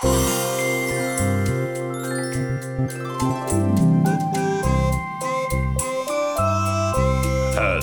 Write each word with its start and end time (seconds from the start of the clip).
Het 0.00 0.08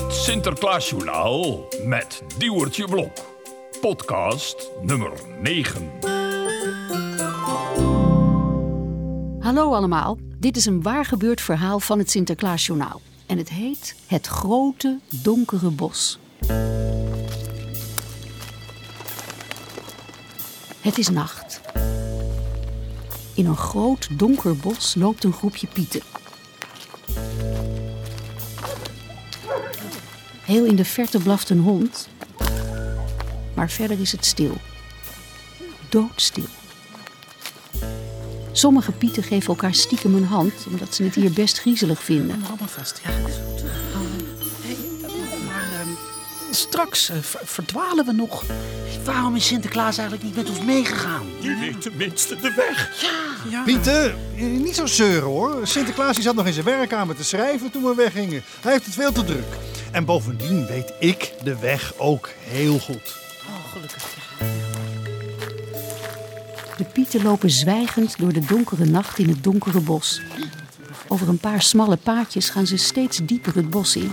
Sinterklaasjournaal 0.08 1.68
met 1.84 2.22
Diewertje 2.38 2.84
Blok. 2.84 3.12
Podcast 3.80 4.70
nummer 4.82 5.12
9. 5.40 5.90
Hallo 9.38 9.72
allemaal, 9.72 10.18
dit 10.38 10.56
is 10.56 10.66
een 10.66 10.82
waar 10.82 11.04
gebeurd 11.04 11.40
verhaal 11.40 11.80
van 11.80 11.98
het 11.98 12.10
Sinterklaasjournaal. 12.10 13.00
En 13.26 13.38
het 13.38 13.48
heet 13.48 13.94
Het 14.06 14.26
Grote 14.26 14.98
Donkere 15.22 15.70
Bos. 15.70 16.18
Het 20.80 20.98
is 20.98 21.08
nacht. 21.08 21.60
In 23.38 23.46
een 23.46 23.56
groot 23.56 24.08
donker 24.18 24.56
bos 24.56 24.94
loopt 24.94 25.24
een 25.24 25.32
groepje 25.32 25.66
pieten. 25.66 26.00
Heel 30.40 30.64
in 30.64 30.76
de 30.76 30.84
verte 30.84 31.18
blaft 31.18 31.50
een 31.50 31.58
hond, 31.58 32.08
maar 33.54 33.70
verder 33.70 34.00
is 34.00 34.12
het 34.12 34.24
stil. 34.24 34.56
Doodstil. 35.88 36.44
Sommige 38.52 38.92
pieten 38.92 39.22
geven 39.22 39.48
elkaar 39.48 39.74
stiekem 39.74 40.14
een 40.14 40.24
hand, 40.26 40.52
omdat 40.70 40.94
ze 40.94 41.02
het 41.02 41.14
hier 41.14 41.32
best 41.32 41.58
griezelig 41.58 42.02
vinden. 42.02 42.42
Handen 42.42 42.68
vast, 42.68 43.00
ja. 43.04 43.10
ehm, 43.10 43.22
straks 46.50 47.08
eh, 47.08 47.16
ver- 47.20 47.46
verdwalen 47.46 48.06
we 48.06 48.12
nog. 48.12 48.44
Waarom 49.04 49.36
is 49.36 49.46
Sinterklaas 49.46 49.98
eigenlijk 49.98 50.28
niet 50.28 50.36
met 50.36 50.48
ons 50.48 50.64
meegegaan? 50.64 51.26
Je 51.40 51.56
weet 51.60 51.80
tenminste 51.82 52.36
de 52.36 52.52
weg. 52.56 53.06
Ja. 53.50 53.62
Pieter, 53.62 54.14
eh, 54.36 54.42
niet 54.42 54.74
zo 54.74 54.86
zeuren 54.86 55.28
hoor. 55.28 55.66
Sinterklaas 55.66 56.14
die 56.14 56.24
zat 56.24 56.34
nog 56.34 56.46
in 56.46 56.52
zijn 56.52 56.64
werkkamer 56.64 57.16
te 57.16 57.24
schrijven 57.24 57.70
toen 57.70 57.82
we 57.82 57.94
weggingen. 57.94 58.42
Hij 58.60 58.72
heeft 58.72 58.84
het 58.84 58.94
veel 58.94 59.12
te 59.12 59.24
druk. 59.24 59.56
En 59.90 60.04
bovendien 60.04 60.66
weet 60.66 60.92
ik 60.98 61.32
de 61.44 61.58
weg 61.58 61.92
ook 61.96 62.30
heel 62.38 62.78
goed. 62.78 63.16
Oh, 63.48 63.72
gelukkig. 63.72 64.04
Ja. 64.38 64.46
De 66.76 66.84
pieten 66.84 67.22
lopen 67.22 67.50
zwijgend 67.50 68.18
door 68.18 68.32
de 68.32 68.40
donkere 68.40 68.84
nacht 68.84 69.18
in 69.18 69.28
het 69.28 69.44
donkere 69.44 69.80
bos. 69.80 70.20
Over 71.08 71.28
een 71.28 71.38
paar 71.38 71.62
smalle 71.62 71.96
paadjes 71.96 72.50
gaan 72.50 72.66
ze 72.66 72.76
steeds 72.76 73.20
dieper 73.22 73.54
het 73.54 73.70
bos 73.70 73.96
in. 73.96 74.12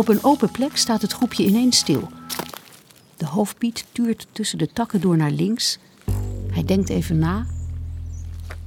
Op 0.00 0.08
een 0.08 0.24
open 0.24 0.50
plek 0.50 0.76
staat 0.76 1.02
het 1.02 1.12
groepje 1.12 1.44
ineens 1.44 1.78
stil. 1.78 2.08
De 3.16 3.26
hoofdpiet 3.26 3.84
tuurt 3.92 4.26
tussen 4.32 4.58
de 4.58 4.72
takken 4.72 5.00
door 5.00 5.16
naar 5.16 5.30
links. 5.30 5.78
Hij 6.50 6.64
denkt 6.64 6.88
even 6.88 7.18
na. 7.18 7.46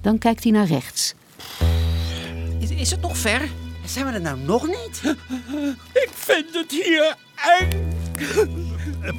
Dan 0.02 0.17
kijkt 0.17 0.44
hij 0.44 0.52
naar 0.52 0.66
rechts. 0.66 1.14
Is, 2.59 2.70
is 2.70 2.92
het 2.92 3.02
nog 3.02 3.17
ver? 3.17 3.50
Zijn 3.86 4.06
we 4.06 4.12
er 4.12 4.22
nou 4.22 4.40
nog 4.40 4.67
niet? 4.67 5.02
Ik 6.06 6.09
vind 6.14 6.53
het 6.53 6.72
hier 6.72 7.16
eng. 7.59 7.95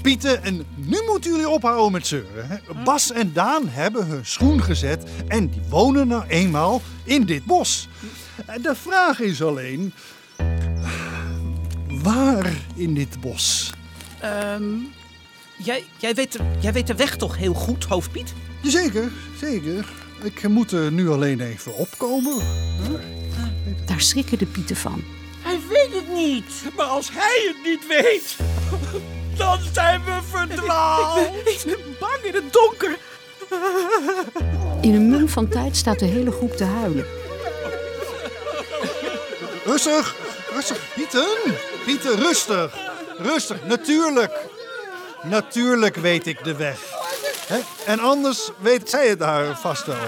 Pieter, 0.03 0.41
en 0.41 0.65
nu 0.75 1.03
moeten 1.07 1.31
jullie 1.31 1.49
ophouden 1.49 1.93
met 1.93 2.07
zeuren. 2.07 2.49
hè. 2.49 2.57
Bas 2.85 3.13
en 3.13 3.33
Daan 3.33 3.69
hebben 3.69 4.07
hun 4.07 4.27
schoen 4.27 4.63
gezet 4.63 5.05
en 5.29 5.49
die 5.49 5.63
wonen 5.69 6.09
nou 6.09 6.25
eenmaal 6.29 6.83
in 7.05 7.25
dit 7.25 7.45
bos. 7.45 7.89
En 8.47 8.63
de 8.63 8.75
vraag 8.75 9.21
is 9.21 9.43
alleen, 9.43 9.93
waar 12.05 12.53
in 12.75 12.95
dit 12.95 13.21
bos? 13.21 13.73
Ehm, 14.21 14.65
jij, 15.57 15.85
jij, 15.97 16.15
weet 16.15 16.33
de, 16.33 16.39
jij 16.61 16.73
weet 16.73 16.87
de 16.87 16.95
weg 16.95 17.17
toch 17.17 17.37
heel 17.37 17.55
goed, 17.55 17.85
hoofdpiet? 17.85 18.33
Zeker, 18.63 19.13
zeker. 19.41 19.87
Ik 20.23 20.49
moet 20.49 20.73
er 20.73 20.93
nu 20.93 21.09
alleen 21.09 21.41
even 21.41 21.75
opkomen. 21.77 22.43
Daar 23.87 24.01
schrikken 24.01 24.39
de 24.39 24.47
pieten 24.47 24.77
van. 24.77 25.05
Hij 25.43 25.59
weet 25.69 25.93
het 25.93 26.15
niet. 26.15 26.75
Maar 26.77 26.87
als 26.87 27.11
hij 27.13 27.53
het 27.55 27.65
niet 27.65 27.87
weet, 27.87 28.37
dan 29.37 29.59
zijn 29.73 30.05
we 30.05 30.19
verdwaald. 30.31 31.19
Ik 31.45 31.63
ben 31.67 31.97
bang 32.01 32.23
in 32.23 32.35
het 32.35 32.53
donker. 32.53 32.99
In 34.81 34.95
een 34.95 35.09
mum 35.09 35.29
van 35.29 35.49
tijd 35.49 35.77
staat 35.77 35.99
de 35.99 36.05
hele 36.05 36.31
groep 36.31 36.57
te 36.57 36.65
huilen. 36.65 37.07
Rustig, 39.65 40.15
rustig. 40.53 40.93
Pieter, 40.95 41.39
Pieter, 41.85 42.19
rustig. 42.19 42.75
Rustig, 43.19 43.65
natuurlijk. 43.65 44.47
Natuurlijk 45.23 45.97
weet 45.97 46.27
ik 46.27 46.45
de 46.45 46.55
weg. 46.57 46.79
Hè? 47.47 47.61
En 47.87 47.99
anders 47.99 48.51
weet 48.59 48.91
zij 48.91 49.09
het 49.09 49.19
daar 49.19 49.59
vast 49.59 49.87
wel. 49.87 50.07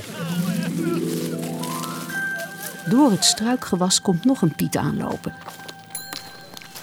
Door 2.89 3.11
het 3.11 3.25
struikgewas 3.25 4.01
komt 4.01 4.25
nog 4.25 4.43
een 4.43 4.55
piet 4.55 4.77
aanlopen. 4.77 5.35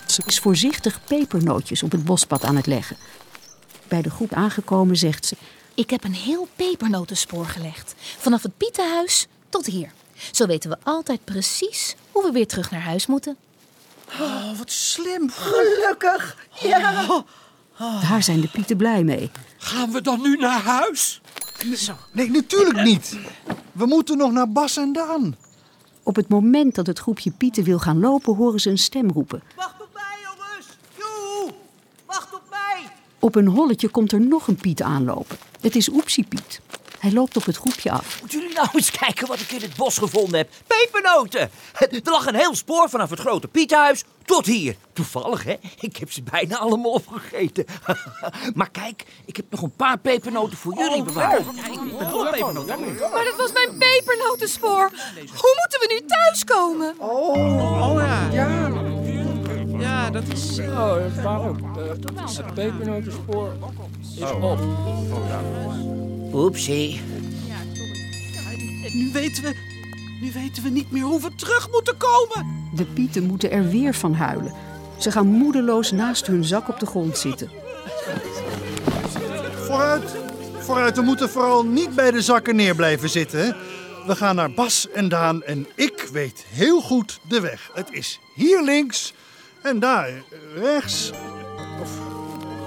Ze 0.06 0.22
is 0.26 0.40
voorzichtig 0.40 1.00
pepernootjes 1.04 1.84
op 1.84 1.92
het 1.92 2.06
bospad 2.06 2.44
aan 2.44 2.56
het 2.56 2.68
leggen. 2.68 2.98
Bij 3.88 4.02
de 4.02 4.10
groep 4.10 4.34
aangekomen 4.34 4.96
zegt 4.96 5.26
ze: 5.26 5.36
Ik 5.74 5.90
heb 5.90 6.04
een 6.04 6.14
heel 6.14 6.48
pepernotenspoor 6.56 7.46
gelegd. 7.46 7.96
Vanaf 8.18 8.44
het 8.44 8.58
Pietenhuis 8.58 9.28
tot 9.50 9.66
hier. 9.66 9.92
Zo 10.32 10.46
weten 10.46 10.70
we 10.70 10.78
altijd 10.84 11.24
precies 11.24 11.96
hoe 12.12 12.24
we 12.24 12.32
weer 12.32 12.48
terug 12.48 12.72
naar 12.72 12.82
huis 12.82 13.06
moeten. 13.06 13.38
Oh, 14.22 14.58
wat 14.58 14.72
slim. 14.72 15.30
Gelukkig. 15.30 16.38
Ja. 16.62 17.06
Daar 17.78 18.24
zijn 18.24 18.42
de 18.42 18.48
pieten 18.48 18.78
blij 18.78 19.04
mee. 19.04 19.32
Gaan 19.58 19.92
we 19.92 20.02
dan 20.02 20.22
nu 20.22 20.38
naar 20.38 20.62
huis? 20.62 21.22
Zo. 21.76 21.94
Nee, 22.12 22.30
natuurlijk 22.32 22.84
niet. 22.84 23.18
We 23.72 23.86
moeten 23.86 24.18
nog 24.18 24.32
naar 24.32 24.52
Bas 24.52 24.78
en 24.78 24.94
Daan. 24.94 25.36
Op 26.04 26.16
het 26.16 26.30
moment 26.30 26.76
dat 26.76 26.88
het 26.88 27.00
groepje 27.00 27.32
pieten 27.32 27.64
wil 27.64 27.80
gaan 27.80 28.00
lopen, 28.00 28.36
horen 28.36 28.60
ze 28.60 28.70
een 28.70 28.78
stem 28.78 29.10
roepen. 29.12 29.44
Wacht 29.56 29.82
op 29.82 29.90
mij, 29.94 30.18
jongens. 30.24 30.68
Joe. 30.98 31.52
Wacht 32.06 32.34
op 32.34 32.42
mij. 32.50 32.92
Op 33.20 33.36
een 33.36 33.48
holletje 33.48 33.90
komt 33.90 34.12
er 34.12 34.22
nog 34.22 34.48
een 34.48 34.56
piet 34.56 34.82
aanlopen. 34.82 35.38
Het 35.62 35.76
is 35.76 35.90
Oepsie 35.90 36.26
Piet. 36.28 36.62
Hij 37.00 37.12
loopt 37.12 37.38
op 37.38 37.46
het 37.46 37.58
groepje 37.58 37.92
af. 37.92 38.22
Moeten 38.22 38.43
nou 38.54 38.68
eens 38.74 38.92
kijken 38.92 39.28
wat 39.28 39.40
ik 39.40 39.52
in 39.52 39.62
het 39.62 39.76
bos 39.76 39.98
gevonden 39.98 40.38
heb? 40.38 40.50
Pepernoten. 40.68 41.50
Er 42.04 42.12
lag 42.12 42.26
een 42.26 42.36
heel 42.36 42.56
spoor 42.56 42.90
vanaf 42.90 43.10
het 43.10 43.20
grote 43.20 43.48
Piethuis 43.48 44.04
tot 44.26 44.46
hier. 44.46 44.76
Toevallig, 44.94 45.44
hè? 45.44 45.56
Ik 45.80 45.98
heb 45.98 46.12
ze 46.12 46.22
bijna 46.24 46.58
allemaal 46.58 46.92
opgegeten. 46.92 47.66
maar 48.56 48.70
kijk, 48.72 49.06
ik 49.26 49.36
heb 49.36 49.46
nog 49.50 49.62
een 49.62 49.76
paar 49.76 49.98
pepernoten 49.98 50.58
voor 50.58 50.74
jullie 50.78 51.04
bewaard. 51.04 51.40
Ik 51.40 51.46
ben 51.98 52.12
wel 52.12 52.30
pepernoten. 52.32 52.80
Maar 53.12 53.24
dat 53.24 53.36
was 53.38 53.52
mijn 53.54 53.78
pepernotenspoor. 53.78 54.92
Hoe 55.16 55.56
moeten 55.60 55.80
we 55.80 56.00
nu 56.00 56.08
thuiskomen? 56.08 56.96
Oh 57.00 58.02
ja. 58.02 58.30
Ja, 58.32 58.72
ja 59.80 60.10
dat 60.10 60.24
is... 60.34 60.58
eh, 60.58 60.80
Oh, 60.80 60.96
dat 60.96 61.12
is 61.18 61.24
waarom. 61.24 61.78
Eh, 61.78 61.84
het 62.38 62.54
pepernotenspoor 62.54 63.54
is 64.16 64.22
op. 64.32 64.60
Oepsie. 66.34 67.02
En 68.94 69.00
nu 69.00 69.12
weten 69.12 69.44
we... 69.44 69.56
Nu 70.22 70.32
weten 70.32 70.64
we 70.64 70.70
niet 70.70 70.92
meer 70.92 71.04
hoe 71.04 71.22
we 71.22 71.36
terug 71.36 71.72
moeten 71.72 71.98
komen. 71.98 72.70
De 72.76 72.86
pieten 72.86 73.24
moeten 73.24 73.52
er 73.52 73.70
weer 73.70 73.94
van 73.94 74.14
huilen. 74.14 74.54
Ze 74.98 75.12
gaan 75.12 75.28
moedeloos 75.28 75.92
naast 75.92 76.28
hun 76.28 76.44
zak 76.44 76.70
op 76.70 76.80
de 76.80 76.86
grond 76.86 77.18
zitten. 77.18 77.50
Vooruit, 79.56 80.16
vooruit. 80.60 80.96
We 80.96 81.02
moeten 81.02 81.30
vooral 81.30 81.66
niet 81.66 81.96
bij 81.96 82.12
de 82.12 82.22
zakken 82.22 82.56
neer 82.56 82.76
blijven 82.76 83.10
zitten. 83.10 83.56
We 84.08 84.16
gaan 84.16 84.36
naar 84.36 84.52
Bas 84.52 84.88
en 84.90 85.10
Daan 85.10 85.44
en 85.44 85.68
ik 85.76 86.08
weet 86.12 86.46
heel 86.50 86.82
goed 86.82 87.20
de 87.28 87.40
weg. 87.40 87.70
Het 87.74 87.88
is 87.92 88.20
hier 88.36 88.62
links 88.62 89.14
en 89.62 89.80
daar 89.80 90.24
rechts. 90.56 91.12
Of 91.82 92.13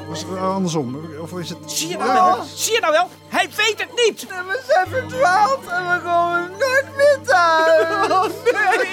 was 0.08 0.24
het 0.28 0.38
andersom? 0.38 1.00
Of 1.20 1.38
is 1.38 1.48
het... 1.48 1.58
Zie 1.66 1.88
je 1.88 1.96
nou 1.96 2.12
wel? 2.12 2.44
Zie 2.54 2.72
je 2.74 2.80
nou 2.80 2.92
wel? 2.92 3.08
Hij 3.28 3.48
weet 3.56 3.78
het 3.78 4.06
niet. 4.06 4.26
We 4.26 4.62
zijn 4.66 4.86
verdwaald 4.88 5.66
en 5.66 5.92
we 5.92 6.00
komen 6.02 6.50
nooit 6.50 6.86
meer 6.96 7.18
thuis. 7.24 8.10
Oh 8.10 8.22
nee. 8.56 8.90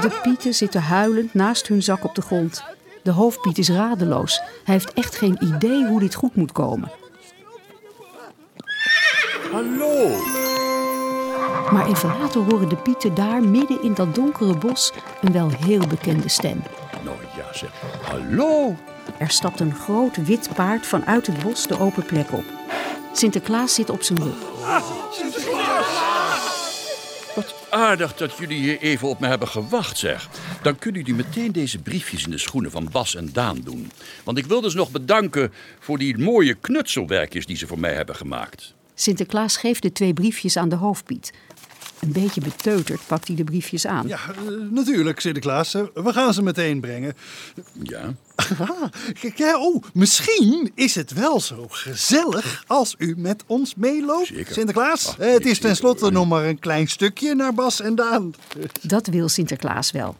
De 0.00 0.20
pieten 0.22 0.54
zitten 0.54 0.82
huilend 0.82 1.34
naast 1.34 1.66
hun 1.66 1.82
zak 1.82 2.04
op 2.04 2.14
de 2.14 2.22
grond. 2.22 2.64
De 3.02 3.10
hoofdpiet 3.10 3.58
is 3.58 3.68
radeloos. 3.68 4.40
Hij 4.64 4.74
heeft 4.74 4.92
echt 4.92 5.16
geen 5.16 5.38
idee 5.40 5.86
hoe 5.86 6.00
dit 6.00 6.14
goed 6.14 6.36
moet 6.36 6.52
komen. 6.52 6.90
Hallo. 9.52 10.08
Maar 11.70 11.86
even 11.88 12.08
later 12.08 12.40
horen 12.40 12.68
de 12.68 12.76
pieten 12.76 13.14
daar 13.14 13.42
midden 13.42 13.82
in 13.82 13.94
dat 13.94 14.14
donkere 14.14 14.56
bos 14.56 14.92
een 15.20 15.32
wel 15.32 15.50
heel 15.50 15.86
bekende 15.86 16.28
stem. 16.28 16.62
Nou 17.04 17.16
ja 17.36 17.52
zeg, 17.52 17.70
hallo. 18.02 18.76
Er 19.18 19.30
stapt 19.30 19.60
een 19.60 19.74
groot 19.74 20.26
wit 20.26 20.48
paard 20.54 20.86
vanuit 20.86 21.26
het 21.26 21.42
bos 21.42 21.66
de 21.66 21.78
open 21.78 22.04
plek 22.04 22.32
op. 22.32 22.44
Sinterklaas 23.12 23.74
zit 23.74 23.90
op 23.90 24.02
zijn 24.02 24.22
rug. 24.22 24.36
Wat 27.34 27.54
aardig 27.70 28.14
dat 28.14 28.38
jullie 28.38 28.58
hier 28.58 28.80
even 28.80 29.08
op 29.08 29.20
me 29.20 29.26
hebben 29.26 29.48
gewacht, 29.48 29.98
zeg. 29.98 30.28
Dan 30.62 30.78
kunnen 30.78 31.00
jullie 31.00 31.24
meteen 31.24 31.52
deze 31.52 31.78
briefjes 31.78 32.24
in 32.24 32.30
de 32.30 32.38
schoenen 32.38 32.70
van 32.70 32.88
Bas 32.92 33.14
en 33.14 33.32
Daan 33.32 33.60
doen. 33.64 33.90
Want 34.24 34.38
ik 34.38 34.46
wil 34.46 34.60
dus 34.60 34.74
nog 34.74 34.90
bedanken 34.90 35.52
voor 35.78 35.98
die 35.98 36.18
mooie 36.18 36.54
knutselwerkjes 36.54 37.46
die 37.46 37.56
ze 37.56 37.66
voor 37.66 37.78
mij 37.78 37.94
hebben 37.94 38.16
gemaakt. 38.16 38.74
Sinterklaas 38.94 39.56
geeft 39.56 39.82
de 39.82 39.92
twee 39.92 40.12
briefjes 40.12 40.56
aan 40.56 40.68
de 40.68 40.76
hoofdpiet. 40.76 41.32
Een 42.04 42.12
beetje 42.12 42.40
beteuterd 42.40 43.00
pakt 43.06 43.26
hij 43.26 43.36
de 43.36 43.44
briefjes 43.44 43.86
aan. 43.86 44.08
Ja, 44.08 44.18
eh, 44.28 44.70
natuurlijk, 44.70 45.20
Sinterklaas. 45.20 45.74
Eh, 45.74 45.82
We 45.94 46.12
gaan 46.12 46.34
ze 46.34 46.42
meteen 46.42 46.80
brengen. 46.80 47.14
Ja? 47.82 48.14
Ah, 48.58 48.82
kijk, 49.20 49.38
ja, 49.38 49.58
oh, 49.58 49.82
misschien 49.92 50.72
is 50.74 50.94
het 50.94 51.12
wel 51.12 51.40
zo 51.40 51.66
gezellig 51.68 52.64
als 52.66 52.94
u 52.98 53.14
met 53.16 53.44
ons 53.46 53.74
meeloopt. 53.74 54.26
Zeker. 54.26 54.54
Sinterklaas, 54.54 55.08
Ach, 55.08 55.18
eh, 55.18 55.32
het 55.32 55.46
is 55.46 55.58
tenslotte 55.58 56.10
nog 56.10 56.28
maar 56.28 56.44
een 56.44 56.58
klein 56.58 56.88
stukje 56.88 57.34
naar 57.34 57.54
Bas 57.54 57.80
en 57.80 57.94
Daan. 57.94 58.34
Dat 58.82 59.06
wil 59.06 59.28
Sinterklaas 59.28 59.90
wel. 59.90 60.16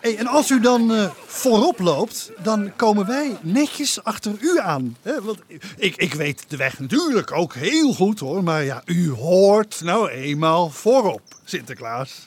En 0.00 0.26
als 0.26 0.50
u 0.50 0.60
dan 0.60 0.92
eh, 0.92 1.10
voorop 1.26 1.78
loopt, 1.78 2.32
dan 2.42 2.72
komen 2.76 3.06
wij 3.06 3.36
netjes 3.40 4.04
achter 4.04 4.32
u 4.40 4.58
aan. 4.58 4.96
Hè? 5.02 5.22
Want 5.22 5.38
ik, 5.76 5.96
ik 5.96 6.14
weet 6.14 6.44
de 6.48 6.56
weg 6.56 6.78
natuurlijk 6.78 7.32
ook 7.32 7.54
heel 7.54 7.92
goed 7.94 8.18
hoor, 8.18 8.44
maar 8.44 8.64
ja, 8.64 8.82
u 8.84 9.10
hoort 9.10 9.80
nou 9.84 10.08
eenmaal 10.08 10.70
voorop, 10.70 11.22
Sinterklaas. 11.44 12.26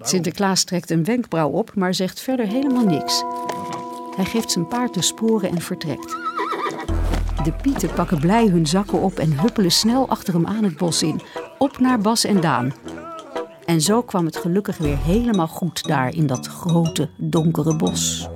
Sinterklaas 0.00 0.64
trekt 0.64 0.90
een 0.90 1.04
wenkbrauw 1.04 1.50
op, 1.50 1.74
maar 1.74 1.94
zegt 1.94 2.20
verder 2.20 2.46
helemaal 2.46 2.84
niks. 2.84 3.22
Hij 4.16 4.24
geeft 4.24 4.50
zijn 4.50 4.68
paard 4.68 4.94
de 4.94 5.02
sporen 5.02 5.50
en 5.50 5.60
vertrekt. 5.60 6.16
De 7.44 7.52
pieten 7.62 7.94
pakken 7.94 8.20
blij 8.20 8.46
hun 8.46 8.66
zakken 8.66 9.00
op 9.00 9.18
en 9.18 9.40
huppelen 9.40 9.70
snel 9.70 10.08
achter 10.08 10.34
hem 10.34 10.46
aan 10.46 10.64
het 10.64 10.76
bos 10.76 11.02
in. 11.02 11.20
Op 11.58 11.78
naar 11.78 11.98
Bas 11.98 12.24
en 12.24 12.40
Daan. 12.40 12.72
En 13.64 13.80
zo 13.80 14.02
kwam 14.02 14.26
het 14.26 14.36
gelukkig 14.36 14.78
weer 14.78 14.98
helemaal 14.98 15.48
goed 15.48 15.86
daar 15.86 16.14
in 16.14 16.26
dat 16.26 16.46
grote, 16.46 17.08
donkere 17.16 17.76
bos. 17.76 18.28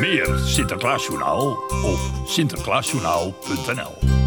Meer 0.00 0.38
Sinterklaasjournaal 0.44 1.48
op 1.84 1.98
sinterklaasjournaal.nl 2.26 4.23